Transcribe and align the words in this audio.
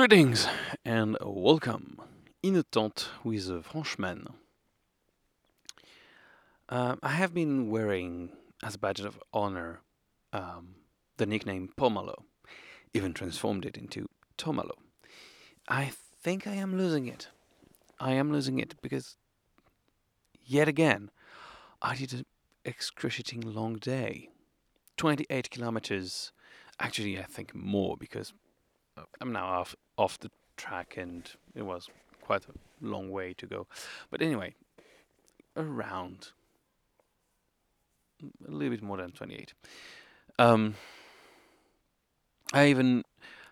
Greetings 0.00 0.46
and 0.82 1.18
welcome 1.20 2.00
in 2.42 2.56
a 2.56 2.62
tent 2.62 3.10
with 3.22 3.50
a 3.50 3.62
Frenchman. 3.62 4.28
Um, 6.70 6.98
I 7.02 7.10
have 7.10 7.34
been 7.34 7.68
wearing 7.68 8.30
as 8.62 8.76
a 8.76 8.78
badge 8.78 9.00
of 9.00 9.20
honor 9.34 9.82
um, 10.32 10.76
the 11.18 11.26
nickname 11.26 11.68
Pomalo, 11.76 12.22
even 12.94 13.12
transformed 13.12 13.66
it 13.66 13.76
into 13.76 14.06
Tomalo. 14.38 14.78
I 15.68 15.92
think 16.22 16.46
I 16.46 16.54
am 16.54 16.78
losing 16.78 17.06
it. 17.06 17.28
I 17.98 18.12
am 18.12 18.32
losing 18.32 18.58
it 18.58 18.76
because, 18.80 19.18
yet 20.42 20.66
again, 20.66 21.10
I 21.82 21.94
did 21.96 22.14
an 22.14 22.24
excruciating 22.64 23.42
long 23.42 23.74
day. 23.74 24.30
28 24.96 25.50
kilometers. 25.50 26.32
Actually, 26.80 27.18
I 27.18 27.24
think 27.24 27.54
more 27.54 27.98
because 27.98 28.32
uh, 28.96 29.02
I'm 29.20 29.32
now 29.32 29.46
off, 29.46 29.76
off 30.00 30.18
the 30.18 30.30
track 30.56 30.96
and 30.96 31.30
it 31.54 31.62
was 31.62 31.90
quite 32.22 32.44
a 32.48 32.52
long 32.80 33.10
way 33.10 33.34
to 33.34 33.46
go. 33.46 33.66
But 34.10 34.22
anyway, 34.22 34.54
around 35.56 36.30
a 38.22 38.50
little 38.50 38.70
bit 38.70 38.82
more 38.82 38.96
than 38.96 39.12
28. 39.12 39.52
Um, 40.38 40.74
I 42.52 42.68
even 42.68 43.04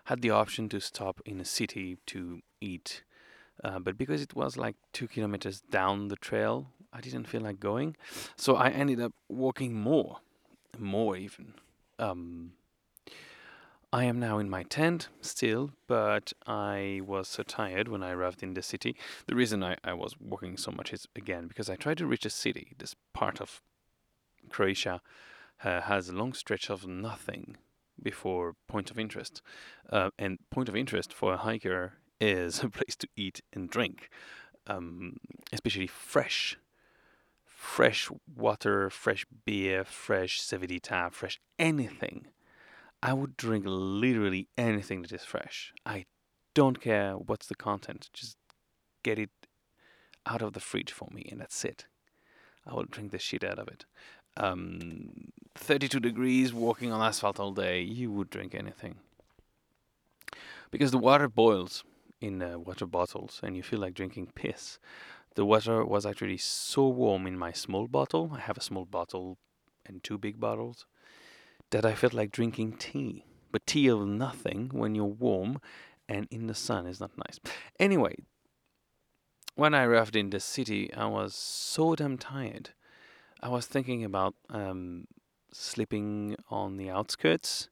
had 0.05 0.21
the 0.21 0.31
option 0.31 0.69
to 0.69 0.79
stop 0.79 1.21
in 1.23 1.39
a 1.39 1.45
city 1.45 1.97
to 2.07 2.41
eat, 2.59 3.03
uh, 3.63 3.77
but 3.77 3.95
because 3.95 4.21
it 4.23 4.35
was 4.35 4.57
like 4.57 4.75
two 4.91 5.07
kilometers 5.07 5.61
down 5.69 6.07
the 6.07 6.15
trail, 6.15 6.71
I 6.91 6.99
didn't 7.01 7.25
feel 7.25 7.41
like 7.41 7.59
going. 7.59 7.95
So 8.35 8.55
I 8.55 8.69
ended 8.69 8.99
up 8.99 9.13
walking 9.29 9.75
more, 9.75 10.17
more 10.79 11.15
even. 11.15 11.53
Um, 11.99 12.53
I 13.91 14.03
am 14.03 14.19
now 14.19 14.37
in 14.37 14.51
my 14.51 14.61
tent 14.63 15.09
still, 15.19 15.71
but 15.87 16.31
I 16.45 17.01
was 17.03 17.27
so 17.27 17.41
tired 17.41 17.87
when 17.87 18.03
I 18.03 18.11
arrived 18.11 18.43
in 18.43 18.53
the 18.53 18.61
city. 18.61 18.95
The 19.25 19.35
reason 19.35 19.63
I, 19.63 19.77
I 19.83 19.93
was 19.93 20.15
walking 20.19 20.57
so 20.57 20.69
much 20.71 20.93
is 20.93 21.07
again 21.15 21.47
because 21.47 21.71
I 21.71 21.75
tried 21.75 21.97
to 21.97 22.05
reach 22.05 22.23
a 22.23 22.29
city. 22.29 22.73
This 22.77 22.95
part 23.13 23.41
of 23.41 23.63
Croatia 24.51 25.01
uh, 25.63 25.81
has 25.81 26.07
a 26.07 26.13
long 26.13 26.33
stretch 26.33 26.69
of 26.69 26.85
nothing 26.85 27.57
before 28.01 28.55
point 28.67 28.91
of 28.91 28.99
interest. 28.99 29.41
Uh, 29.89 30.11
and 30.19 30.37
point 30.51 30.69
of 30.69 30.75
interest 30.75 31.11
for 31.11 31.33
a 31.33 31.37
hiker 31.37 31.93
is 32.21 32.63
a 32.63 32.69
place 32.77 32.95
to 32.97 33.07
eat 33.15 33.41
and 33.53 33.71
drink, 33.71 34.09
um, 34.67 35.17
especially 35.51 35.87
fresh. 35.87 36.59
Fresh 37.43 38.11
water, 38.37 38.91
fresh 38.91 39.25
beer, 39.45 39.83
fresh 39.83 40.39
Cedevita, 40.41 41.11
fresh 41.11 41.41
anything 41.57 42.27
I 43.01 43.13
would 43.13 43.37
drink 43.37 43.63
literally 43.67 44.49
anything 44.57 45.01
that 45.01 45.11
is 45.11 45.23
fresh. 45.23 45.73
I 45.85 46.05
don't 46.53 46.81
care 46.81 47.13
what's 47.13 47.47
the 47.47 47.55
content. 47.55 48.09
Just 48.13 48.37
get 49.03 49.17
it 49.17 49.29
out 50.25 50.41
of 50.41 50.53
the 50.53 50.59
fridge 50.59 50.91
for 50.91 51.07
me, 51.11 51.27
and 51.31 51.39
that's 51.39 51.63
it. 51.63 51.85
I 52.65 52.73
will 52.73 52.83
drink 52.83 53.11
the 53.11 53.19
shit 53.19 53.43
out 53.43 53.57
of 53.57 53.67
it. 53.69 53.85
Um, 54.35 55.31
32 55.55 55.99
degrees, 55.99 56.53
walking 56.53 56.91
on 56.91 57.01
asphalt 57.01 57.39
all 57.39 57.53
day, 57.53 57.81
you 57.81 58.11
would 58.11 58.29
drink 58.29 58.53
anything. 58.53 58.97
Because 60.71 60.91
the 60.91 60.97
water 60.97 61.29
boils 61.29 61.83
in 62.21 62.41
uh, 62.41 62.59
water 62.59 62.85
bottles, 62.85 63.39
and 63.41 63.55
you 63.55 63.63
feel 63.63 63.79
like 63.79 63.93
drinking 63.93 64.31
piss. 64.35 64.77
The 65.35 65.45
water 65.45 65.85
was 65.85 66.05
actually 66.05 66.37
so 66.37 66.87
warm 66.87 67.25
in 67.25 67.37
my 67.37 67.53
small 67.53 67.87
bottle. 67.87 68.31
I 68.35 68.39
have 68.41 68.57
a 68.57 68.61
small 68.61 68.85
bottle 68.85 69.37
and 69.85 70.03
two 70.03 70.17
big 70.17 70.39
bottles 70.39 70.85
that 71.71 71.85
I 71.85 71.95
felt 71.95 72.13
like 72.13 72.31
drinking 72.31 72.73
tea. 72.73 73.25
But 73.51 73.65
tea 73.65 73.87
of 73.87 74.05
nothing 74.05 74.69
when 74.73 74.95
you're 74.95 75.05
warm 75.05 75.59
and 76.07 76.27
in 76.31 76.47
the 76.47 76.55
sun 76.55 76.85
is 76.85 76.99
not 76.99 77.11
nice. 77.17 77.39
Anyway, 77.79 78.15
when 79.55 79.73
I 79.73 79.83
arrived 79.83 80.15
in 80.15 80.29
the 80.29 80.39
city, 80.39 80.93
I 80.93 81.05
was 81.05 81.35
so 81.35 81.95
damn 81.95 82.17
tired. 82.17 82.71
I 83.41 83.49
was 83.49 83.65
thinking 83.65 84.03
about 84.03 84.35
um, 84.49 85.07
sleeping 85.51 86.35
on 86.49 86.77
the 86.77 86.89
outskirts 86.89 87.69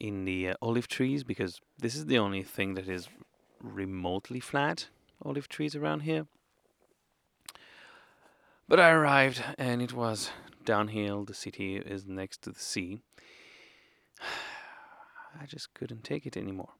in 0.00 0.24
the 0.24 0.50
uh, 0.50 0.54
olive 0.60 0.88
trees 0.88 1.24
because 1.24 1.60
this 1.78 1.94
is 1.94 2.06
the 2.06 2.18
only 2.18 2.42
thing 2.42 2.74
that 2.74 2.88
is 2.88 3.08
remotely 3.62 4.40
flat 4.40 4.88
olive 5.24 5.48
trees 5.48 5.76
around 5.76 6.00
here. 6.00 6.26
But 8.68 8.80
I 8.80 8.90
arrived 8.90 9.42
and 9.58 9.82
it 9.82 9.92
was 9.92 10.30
downhill. 10.64 11.24
The 11.24 11.34
city 11.34 11.76
is 11.76 12.06
next 12.06 12.42
to 12.42 12.50
the 12.50 12.60
sea. 12.60 12.98
I 15.40 15.46
just 15.46 15.72
couldn't 15.74 16.04
take 16.04 16.26
it 16.26 16.36
anymore. 16.36 16.70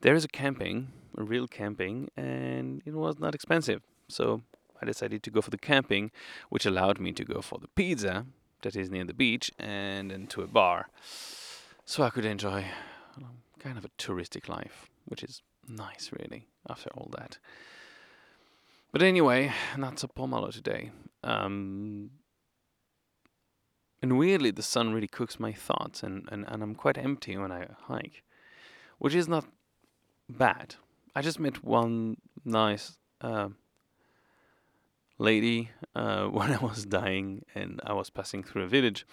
There 0.00 0.14
is 0.14 0.24
a 0.24 0.28
camping, 0.28 0.88
a 1.16 1.22
real 1.22 1.46
camping, 1.46 2.10
and 2.16 2.82
it 2.84 2.94
was 2.94 3.18
not 3.18 3.34
expensive. 3.34 3.82
So 4.08 4.42
I 4.82 4.86
decided 4.86 5.22
to 5.22 5.30
go 5.30 5.40
for 5.40 5.50
the 5.50 5.58
camping, 5.58 6.10
which 6.48 6.66
allowed 6.66 6.98
me 6.98 7.12
to 7.12 7.24
go 7.24 7.42
for 7.42 7.58
the 7.58 7.68
pizza 7.68 8.26
that 8.62 8.76
is 8.76 8.90
near 8.90 9.04
the 9.04 9.14
beach 9.14 9.50
and 9.58 10.10
then 10.10 10.26
to 10.28 10.42
a 10.42 10.46
bar. 10.46 10.88
So 11.84 12.02
I 12.02 12.10
could 12.10 12.24
enjoy 12.24 12.64
kind 13.58 13.76
of 13.76 13.84
a 13.84 13.90
touristic 13.98 14.48
life, 14.48 14.88
which 15.04 15.22
is 15.22 15.42
nice, 15.68 16.10
really, 16.18 16.46
after 16.68 16.90
all 16.94 17.10
that. 17.18 17.38
But 18.92 19.02
anyway, 19.02 19.52
not 19.76 19.98
so 19.98 20.08
pomalo 20.08 20.52
today. 20.52 20.90
Um, 21.22 22.10
and 24.02 24.18
weirdly, 24.18 24.50
the 24.50 24.62
sun 24.62 24.92
really 24.92 25.08
cooks 25.08 25.38
my 25.38 25.52
thoughts, 25.52 26.02
and, 26.02 26.28
and, 26.32 26.44
and 26.48 26.62
I'm 26.62 26.74
quite 26.74 26.96
empty 26.96 27.36
when 27.36 27.52
I 27.52 27.66
hike, 27.86 28.22
which 28.98 29.14
is 29.14 29.28
not 29.28 29.44
bad. 30.28 30.76
I 31.14 31.22
just 31.22 31.40
met 31.40 31.64
one 31.64 32.16
nice 32.44 32.96
uh, 33.20 33.48
lady 35.18 35.70
uh, 35.94 36.24
when 36.26 36.52
I 36.52 36.58
was 36.58 36.84
dying 36.84 37.44
and 37.54 37.80
I 37.84 37.92
was 37.92 38.10
passing 38.10 38.42
through 38.42 38.62
a 38.62 38.68
village. 38.68 39.06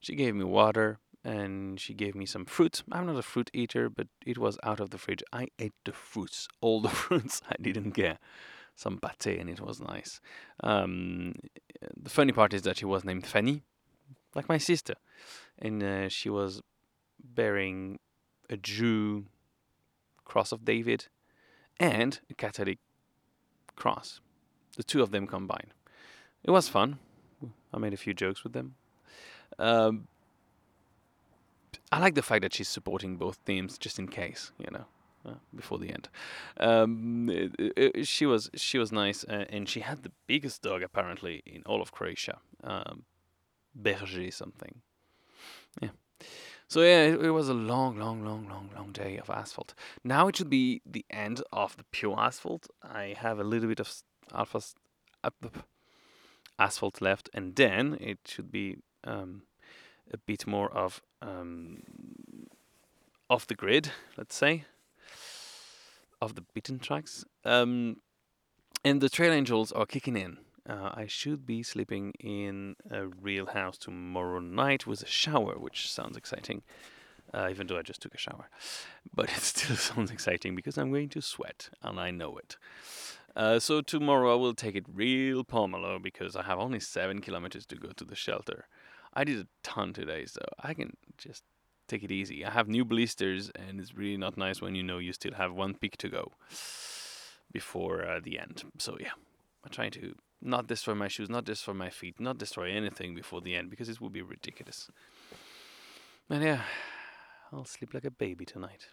She 0.00 0.14
gave 0.14 0.34
me 0.34 0.44
water 0.44 0.98
and 1.24 1.78
she 1.78 1.92
gave 1.92 2.14
me 2.14 2.24
some 2.24 2.44
fruit. 2.44 2.82
I'm 2.90 3.06
not 3.06 3.16
a 3.16 3.22
fruit 3.22 3.50
eater, 3.52 3.90
but 3.90 4.06
it 4.24 4.38
was 4.38 4.58
out 4.62 4.80
of 4.80 4.90
the 4.90 4.98
fridge. 4.98 5.22
I 5.32 5.48
ate 5.58 5.74
the 5.84 5.92
fruits, 5.92 6.48
all 6.60 6.80
the 6.80 6.88
fruits. 7.02 7.42
I 7.48 7.56
didn't 7.60 7.92
care. 7.92 8.18
Some 8.76 8.98
pate, 8.98 9.38
and 9.38 9.50
it 9.50 9.60
was 9.60 9.80
nice. 9.80 10.20
Um, 10.62 11.34
the 11.94 12.08
funny 12.08 12.32
part 12.32 12.54
is 12.54 12.62
that 12.62 12.78
she 12.78 12.86
was 12.86 13.04
named 13.04 13.26
Fanny 13.26 13.62
like 14.34 14.48
my 14.48 14.58
sister, 14.58 14.94
and 15.58 15.82
uh, 15.82 16.08
she 16.08 16.30
was 16.30 16.62
bearing 17.22 17.98
a 18.48 18.56
Jew 18.56 19.26
cross 20.24 20.52
of 20.52 20.64
David 20.64 21.06
and 21.78 22.20
a 22.30 22.34
Catholic 22.34 22.78
cross, 23.76 24.20
the 24.76 24.82
two 24.82 25.02
of 25.02 25.10
them 25.10 25.26
combined. 25.26 25.74
It 26.44 26.50
was 26.50 26.68
fun. 26.68 26.98
I 27.72 27.78
made 27.78 27.94
a 27.94 27.96
few 27.96 28.14
jokes 28.14 28.44
with 28.44 28.52
them. 28.52 28.74
Um, 29.58 30.08
I 31.92 31.98
like 31.98 32.14
the 32.14 32.22
fact 32.22 32.42
that 32.42 32.54
she's 32.54 32.68
supporting 32.68 33.16
both 33.16 33.44
teams 33.44 33.78
just 33.78 33.98
in 33.98 34.08
case, 34.08 34.52
you 34.58 34.70
know, 34.70 34.86
uh, 35.26 35.34
before 35.54 35.78
the 35.78 35.90
end. 35.90 36.08
Um, 36.58 37.28
it, 37.30 37.52
it, 37.58 38.06
she 38.06 38.26
was 38.26 38.50
she 38.54 38.78
was 38.78 38.92
nice, 38.92 39.24
uh, 39.24 39.44
and 39.50 39.68
she 39.68 39.80
had 39.80 40.02
the 40.02 40.12
biggest 40.26 40.62
dog 40.62 40.82
apparently 40.82 41.42
in 41.46 41.62
all 41.66 41.82
of 41.82 41.92
Croatia. 41.92 42.38
Um, 42.62 43.04
Berger 43.74 44.30
something. 44.30 44.82
Yeah. 45.80 45.90
So 46.68 46.82
yeah, 46.82 47.02
it, 47.06 47.20
it, 47.20 47.30
was 47.30 47.48
a 47.48 47.54
long, 47.54 47.98
long, 47.98 48.24
long, 48.24 48.48
long, 48.48 48.70
long 48.76 48.92
day 48.92 49.16
of 49.16 49.28
asphalt. 49.28 49.74
Now 50.04 50.28
it 50.28 50.36
should 50.36 50.50
be 50.50 50.82
the 50.86 51.04
end 51.10 51.42
of 51.52 51.76
the 51.76 51.84
pure 51.90 52.18
asphalt. 52.18 52.68
I 52.82 53.16
have 53.18 53.40
a 53.40 53.44
little 53.44 53.68
bit 53.68 53.80
of 53.80 53.92
alpha 54.32 54.60
asphalt 56.58 57.00
left, 57.00 57.28
and 57.34 57.56
then 57.56 57.96
it 58.00 58.18
should 58.24 58.52
be 58.52 58.76
um, 59.02 59.42
a 60.12 60.18
bit 60.18 60.46
more 60.46 60.70
of 60.70 61.02
um, 61.22 61.82
off 63.28 63.46
the 63.46 63.54
grid, 63.54 63.90
let's 64.16 64.36
say, 64.36 64.64
of 66.20 66.34
the 66.34 66.44
beaten 66.54 66.78
tracks. 66.78 67.24
Um, 67.44 67.96
and 68.84 69.00
the 69.00 69.08
trail 69.08 69.32
angels 69.32 69.72
are 69.72 69.86
kicking 69.86 70.16
in. 70.16 70.38
Uh, 70.70 70.90
I 70.94 71.06
should 71.08 71.44
be 71.44 71.64
sleeping 71.64 72.12
in 72.20 72.76
a 72.92 73.06
real 73.06 73.46
house 73.46 73.76
tomorrow 73.76 74.38
night 74.38 74.86
with 74.86 75.02
a 75.02 75.06
shower, 75.06 75.58
which 75.58 75.90
sounds 75.90 76.16
exciting, 76.16 76.62
uh, 77.34 77.48
even 77.50 77.66
though 77.66 77.76
I 77.76 77.82
just 77.82 78.00
took 78.00 78.14
a 78.14 78.18
shower. 78.18 78.48
But 79.14 79.30
it 79.30 79.40
still 79.40 79.76
sounds 79.90 80.12
exciting 80.12 80.54
because 80.54 80.78
I'm 80.78 80.92
going 80.92 81.08
to 81.08 81.20
sweat, 81.20 81.70
and 81.82 81.98
I 81.98 82.12
know 82.12 82.38
it. 82.38 82.56
Uh, 83.34 83.58
so 83.58 83.80
tomorrow 83.80 84.32
I 84.32 84.36
will 84.36 84.54
take 84.54 84.76
it 84.76 84.86
real 84.92 85.42
pomalo 85.42 86.00
because 86.00 86.36
I 86.36 86.42
have 86.42 86.60
only 86.60 86.78
seven 86.78 87.20
kilometers 87.20 87.66
to 87.66 87.76
go 87.76 87.88
to 87.88 88.04
the 88.04 88.14
shelter. 88.14 88.68
I 89.12 89.24
did 89.24 89.40
a 89.40 89.48
ton 89.64 89.92
today, 89.92 90.24
so 90.26 90.42
I 90.60 90.74
can 90.74 90.96
just 91.18 91.42
take 91.88 92.04
it 92.04 92.12
easy. 92.12 92.44
I 92.44 92.50
have 92.50 92.68
new 92.68 92.84
blisters, 92.84 93.50
and 93.56 93.80
it's 93.80 93.96
really 93.96 94.16
not 94.16 94.36
nice 94.36 94.62
when 94.62 94.76
you 94.76 94.84
know 94.84 94.98
you 94.98 95.12
still 95.12 95.34
have 95.34 95.52
one 95.52 95.74
peak 95.74 95.96
to 95.96 96.08
go 96.08 96.30
before 97.52 98.06
uh, 98.06 98.20
the 98.22 98.38
end. 98.38 98.62
So 98.78 98.96
yeah, 99.00 99.14
I'm 99.64 99.72
trying 99.72 99.90
to 99.92 100.14
not 100.42 100.66
destroy 100.66 100.94
my 100.94 101.08
shoes, 101.08 101.28
not 101.28 101.44
destroy 101.44 101.74
my 101.74 101.90
feet, 101.90 102.18
not 102.18 102.38
destroy 102.38 102.70
anything 102.70 103.14
before 103.14 103.40
the 103.40 103.54
end 103.54 103.70
because 103.70 103.88
it 103.88 104.00
would 104.00 104.12
be 104.12 104.22
ridiculous. 104.22 104.90
And 106.28 106.42
yeah, 106.42 106.62
I'll 107.52 107.64
sleep 107.64 107.92
like 107.94 108.04
a 108.04 108.10
baby 108.10 108.44
tonight. 108.44 108.86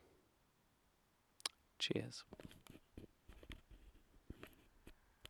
Cheers. 1.79 2.23